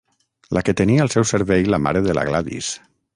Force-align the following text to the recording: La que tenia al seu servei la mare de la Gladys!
La 0.57 0.63
que 0.69 0.73
tenia 0.79 1.03
al 1.03 1.11
seu 1.17 1.27
servei 1.33 1.69
la 1.75 1.81
mare 1.89 2.05
de 2.09 2.17
la 2.19 2.25
Gladys! 2.31 2.75